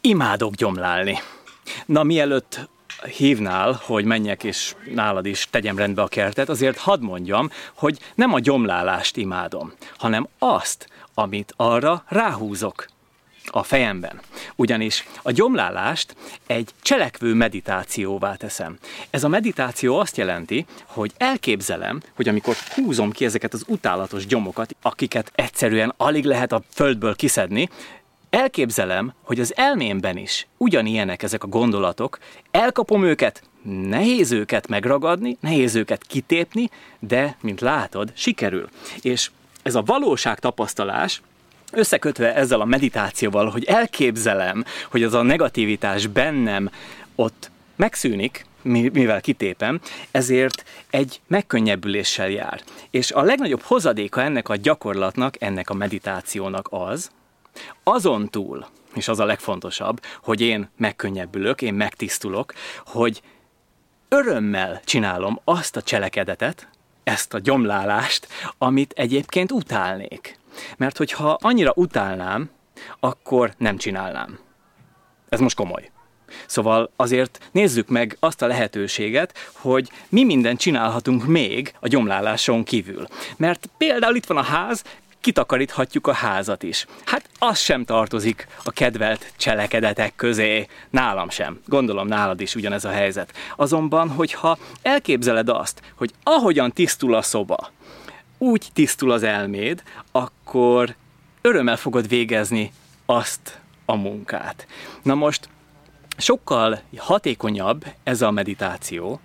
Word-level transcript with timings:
Imádok 0.00 0.54
gyomlálni. 0.54 1.18
Na, 1.86 2.02
mielőtt 2.02 2.68
hívnál, 3.16 3.80
hogy 3.82 4.04
menjek 4.04 4.44
és 4.44 4.74
nálad 4.94 5.26
is 5.26 5.46
tegyem 5.50 5.78
rendbe 5.78 6.02
a 6.02 6.08
kertet, 6.08 6.48
azért 6.48 6.78
hadd 6.78 7.00
mondjam, 7.00 7.50
hogy 7.74 7.98
nem 8.14 8.32
a 8.32 8.40
gyomlálást 8.40 9.16
imádom, 9.16 9.72
hanem 9.96 10.28
azt, 10.38 10.88
amit 11.14 11.54
arra 11.56 12.04
ráhúzok 12.08 12.86
a 13.50 13.62
fejemben. 13.62 14.20
Ugyanis 14.56 15.06
a 15.22 15.30
gyomlálást 15.30 16.16
egy 16.46 16.70
cselekvő 16.82 17.34
meditációvá 17.34 18.34
teszem. 18.34 18.78
Ez 19.10 19.24
a 19.24 19.28
meditáció 19.28 19.98
azt 19.98 20.16
jelenti, 20.16 20.66
hogy 20.84 21.12
elképzelem, 21.16 22.02
hogy 22.14 22.28
amikor 22.28 22.56
húzom 22.74 23.10
ki 23.12 23.24
ezeket 23.24 23.52
az 23.52 23.64
utálatos 23.66 24.26
gyomokat, 24.26 24.76
akiket 24.82 25.32
egyszerűen 25.34 25.94
alig 25.96 26.24
lehet 26.24 26.52
a 26.52 26.62
földből 26.70 27.16
kiszedni, 27.16 27.68
elképzelem, 28.30 29.12
hogy 29.22 29.40
az 29.40 29.56
elmémben 29.56 30.16
is 30.16 30.46
ugyanilyenek 30.56 31.22
ezek 31.22 31.44
a 31.44 31.48
gondolatok, 31.48 32.18
elkapom 32.50 33.04
őket, 33.04 33.42
nehéz 33.88 34.32
őket 34.32 34.68
megragadni, 34.68 35.36
nehéz 35.40 35.74
őket 35.74 36.04
kitépni, 36.06 36.70
de, 36.98 37.36
mint 37.40 37.60
látod, 37.60 38.12
sikerül. 38.14 38.68
És 39.00 39.30
ez 39.62 39.74
a 39.74 39.82
valóság 39.82 40.38
tapasztalás, 40.38 41.22
összekötve 41.72 42.34
ezzel 42.34 42.60
a 42.60 42.64
meditációval, 42.64 43.50
hogy 43.50 43.64
elképzelem, 43.64 44.64
hogy 44.90 45.02
az 45.02 45.14
a 45.14 45.22
negativitás 45.22 46.06
bennem 46.06 46.70
ott 47.14 47.50
megszűnik, 47.76 48.46
mivel 48.62 49.20
kitépem, 49.20 49.80
ezért 50.10 50.64
egy 50.90 51.20
megkönnyebbüléssel 51.26 52.30
jár. 52.30 52.60
És 52.90 53.12
a 53.12 53.22
legnagyobb 53.22 53.60
hozadéka 53.62 54.22
ennek 54.22 54.48
a 54.48 54.56
gyakorlatnak, 54.56 55.42
ennek 55.42 55.70
a 55.70 55.74
meditációnak 55.74 56.68
az, 56.70 57.10
azon 57.82 58.28
túl, 58.28 58.66
és 58.94 59.08
az 59.08 59.18
a 59.18 59.24
legfontosabb, 59.24 60.00
hogy 60.22 60.40
én 60.40 60.70
megkönnyebbülök, 60.76 61.62
én 61.62 61.74
megtisztulok, 61.74 62.52
hogy 62.86 63.22
örömmel 64.08 64.80
csinálom 64.84 65.40
azt 65.44 65.76
a 65.76 65.82
cselekedetet, 65.82 66.68
ezt 67.04 67.34
a 67.34 67.38
gyomlálást, 67.38 68.28
amit 68.58 68.92
egyébként 68.96 69.52
utálnék. 69.52 70.38
Mert 70.76 70.96
hogyha 70.96 71.38
annyira 71.40 71.72
utálnám, 71.74 72.50
akkor 73.00 73.54
nem 73.58 73.76
csinálnám. 73.76 74.38
Ez 75.28 75.40
most 75.40 75.56
komoly. 75.56 75.90
Szóval 76.46 76.90
azért 76.96 77.48
nézzük 77.52 77.88
meg 77.88 78.16
azt 78.20 78.42
a 78.42 78.46
lehetőséget, 78.46 79.34
hogy 79.52 79.90
mi 80.08 80.24
mindent 80.24 80.58
csinálhatunk 80.60 81.26
még 81.26 81.74
a 81.80 81.88
gyomláláson 81.88 82.64
kívül. 82.64 83.06
Mert 83.36 83.68
például 83.78 84.16
itt 84.16 84.26
van 84.26 84.36
a 84.36 84.42
ház, 84.42 84.84
kitakaríthatjuk 85.20 86.06
a 86.06 86.12
házat 86.12 86.62
is. 86.62 86.86
Hát 87.04 87.28
az 87.38 87.58
sem 87.58 87.84
tartozik 87.84 88.46
a 88.64 88.70
kedvelt 88.70 89.32
cselekedetek 89.36 90.16
közé, 90.16 90.66
nálam 90.90 91.30
sem. 91.30 91.60
Gondolom 91.66 92.06
nálad 92.06 92.40
is 92.40 92.54
ugyanez 92.54 92.84
a 92.84 92.90
helyzet. 92.90 93.32
Azonban, 93.56 94.08
hogyha 94.08 94.58
elképzeled 94.82 95.48
azt, 95.48 95.80
hogy 95.94 96.12
ahogyan 96.22 96.72
tisztul 96.72 97.14
a 97.14 97.22
szoba, 97.22 97.70
úgy 98.38 98.68
tisztul 98.72 99.10
az 99.10 99.22
elméd, 99.22 99.82
akkor 100.12 100.94
örömmel 101.40 101.76
fogod 101.76 102.08
végezni 102.08 102.72
azt 103.06 103.60
a 103.84 103.96
munkát. 103.96 104.66
Na 105.02 105.14
most 105.14 105.48
sokkal 106.16 106.80
hatékonyabb 106.96 107.84
ez 108.02 108.22
a 108.22 108.30
meditáció, 108.30 109.20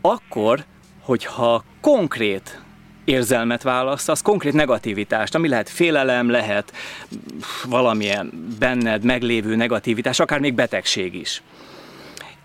akkor, 0.00 0.64
hogyha 1.00 1.64
konkrét 1.80 2.60
érzelmet 3.04 3.62
választasz, 3.62 4.22
konkrét 4.22 4.52
negativitást, 4.52 5.34
ami 5.34 5.48
lehet 5.48 5.68
félelem, 5.68 6.30
lehet 6.30 6.72
valamilyen 7.64 8.54
benned 8.58 9.04
meglévő 9.04 9.56
negativitás, 9.56 10.20
akár 10.20 10.40
még 10.40 10.54
betegség 10.54 11.14
is. 11.14 11.42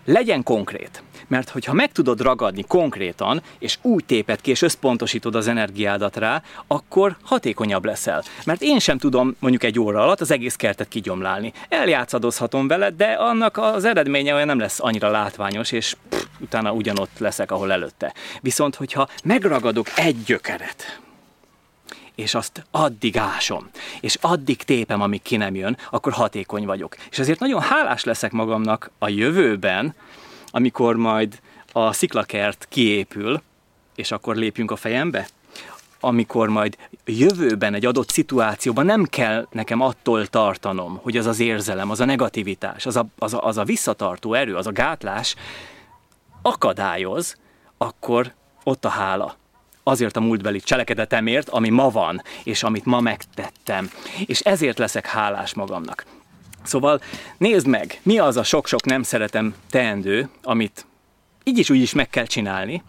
Legyen 0.04 0.42
konkrét. 0.42 1.02
Mert 1.26 1.48
hogyha 1.48 1.72
meg 1.72 1.92
tudod 1.92 2.20
ragadni 2.20 2.64
konkrétan, 2.68 3.42
és 3.58 3.78
úgy 3.82 4.04
téped 4.04 4.40
ki, 4.40 4.50
és 4.50 4.62
összpontosítod 4.62 5.34
az 5.34 5.48
energiádat 5.48 6.16
rá, 6.16 6.42
akkor 6.66 7.16
hatékonyabb 7.22 7.84
leszel. 7.84 8.22
Mert 8.44 8.62
én 8.62 8.78
sem 8.78 8.98
tudom 8.98 9.36
mondjuk 9.38 9.62
egy 9.62 9.78
óra 9.78 10.02
alatt 10.02 10.20
az 10.20 10.30
egész 10.30 10.54
kertet 10.54 10.88
kigyomlálni. 10.88 11.52
Eljátszadozhatom 11.68 12.68
vele, 12.68 12.90
de 12.90 13.06
annak 13.06 13.56
az 13.56 13.84
eredménye 13.84 14.34
olyan 14.34 14.46
nem 14.46 14.58
lesz 14.58 14.80
annyira 14.80 15.10
látványos, 15.10 15.72
és 15.72 15.96
pff, 16.08 16.24
utána 16.40 16.72
ugyanott 16.72 17.18
leszek, 17.18 17.50
ahol 17.50 17.72
előtte. 17.72 18.14
Viszont, 18.40 18.74
hogyha 18.74 19.08
megragadok 19.24 19.86
egy 19.96 20.22
gyökeret, 20.22 21.00
és 22.14 22.34
azt 22.34 22.64
addig 22.70 23.16
ásom, 23.16 23.68
és 24.00 24.18
addig 24.20 24.62
tépem, 24.62 25.00
amíg 25.00 25.22
ki 25.22 25.36
nem 25.36 25.54
jön, 25.54 25.76
akkor 25.90 26.12
hatékony 26.12 26.66
vagyok. 26.66 26.96
És 27.10 27.18
ezért 27.18 27.38
nagyon 27.38 27.60
hálás 27.60 28.04
leszek 28.04 28.32
magamnak 28.32 28.90
a 28.98 29.08
jövőben, 29.08 29.94
amikor 30.50 30.96
majd 30.96 31.40
a 31.72 31.92
sziklakert 31.92 32.66
kiépül, 32.68 33.42
és 33.94 34.10
akkor 34.10 34.36
lépjünk 34.36 34.70
a 34.70 34.76
fejembe, 34.76 35.28
amikor 36.00 36.48
majd 36.48 36.76
jövőben 37.04 37.74
egy 37.74 37.86
adott 37.86 38.10
szituációban 38.10 38.84
nem 38.84 39.04
kell 39.04 39.46
nekem 39.50 39.80
attól 39.80 40.26
tartanom, 40.26 40.98
hogy 41.02 41.16
az 41.16 41.26
az 41.26 41.40
érzelem, 41.40 41.90
az 41.90 42.00
a 42.00 42.04
negativitás, 42.04 42.86
az 42.86 42.96
a, 42.96 43.06
az 43.18 43.34
a, 43.34 43.46
az 43.46 43.56
a 43.56 43.64
visszatartó 43.64 44.34
erő, 44.34 44.56
az 44.56 44.66
a 44.66 44.72
gátlás 44.72 45.34
akadályoz, 46.42 47.36
akkor 47.78 48.34
ott 48.64 48.84
a 48.84 48.88
hála. 48.88 49.36
Azért 49.82 50.16
a 50.16 50.20
múltbeli 50.20 50.60
cselekedetemért, 50.60 51.48
ami 51.48 51.68
ma 51.68 51.90
van, 51.90 52.22
és 52.44 52.62
amit 52.62 52.84
ma 52.84 53.00
megtettem. 53.00 53.90
És 54.26 54.40
ezért 54.40 54.78
leszek 54.78 55.06
hálás 55.06 55.54
magamnak. 55.54 56.04
Szóval 56.62 57.00
nézd 57.38 57.66
meg, 57.66 58.00
mi 58.02 58.18
az 58.18 58.36
a 58.36 58.42
sok-sok 58.42 58.84
nem 58.84 59.02
szeretem 59.02 59.54
teendő, 59.70 60.28
amit 60.42 60.86
így 61.44 61.58
is 61.58 61.70
úgy 61.70 61.80
is 61.80 61.92
meg 61.92 62.08
kell 62.08 62.26
csinálni, 62.26 62.82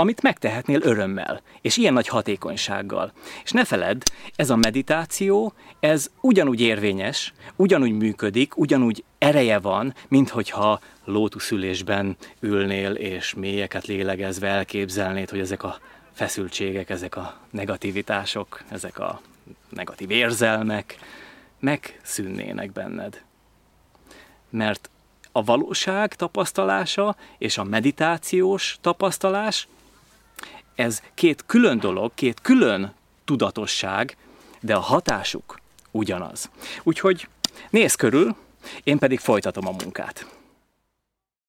amit 0.00 0.22
megtehetnél 0.22 0.80
örömmel, 0.82 1.40
és 1.60 1.76
ilyen 1.76 1.92
nagy 1.92 2.08
hatékonysággal. 2.08 3.12
És 3.44 3.50
ne 3.50 3.64
feledd, 3.64 4.00
ez 4.36 4.50
a 4.50 4.56
meditáció, 4.56 5.52
ez 5.80 6.10
ugyanúgy 6.20 6.60
érvényes, 6.60 7.32
ugyanúgy 7.56 7.92
működik, 7.92 8.56
ugyanúgy 8.56 9.04
ereje 9.18 9.58
van, 9.58 9.94
mint 10.08 10.28
hogyha 10.28 10.80
lótuszülésben 11.04 12.16
ülnél, 12.40 12.92
és 12.92 13.34
mélyeket 13.34 13.86
lélegezve 13.86 14.48
elképzelnéd, 14.48 15.30
hogy 15.30 15.40
ezek 15.40 15.62
a 15.62 15.78
feszültségek, 16.12 16.90
ezek 16.90 17.16
a 17.16 17.36
negativitások, 17.50 18.62
ezek 18.68 18.98
a 18.98 19.20
negatív 19.68 20.10
érzelmek, 20.10 20.98
megszűnnének 21.58 22.72
benned. 22.72 23.22
Mert 24.50 24.90
a 25.32 25.44
valóság 25.44 26.14
tapasztalása 26.14 27.16
és 27.38 27.58
a 27.58 27.64
meditációs 27.64 28.78
tapasztalás, 28.80 29.68
ez 30.80 31.02
két 31.14 31.44
külön 31.46 31.78
dolog, 31.78 32.14
két 32.14 32.40
külön 32.40 32.94
tudatosság, 33.24 34.16
de 34.60 34.74
a 34.74 34.80
hatásuk 34.80 35.58
ugyanaz. 35.90 36.50
Úgyhogy 36.82 37.28
nézz 37.70 37.94
körül, 37.94 38.36
én 38.84 38.98
pedig 38.98 39.18
folytatom 39.18 39.66
a 39.66 39.74
munkát. 39.82 40.26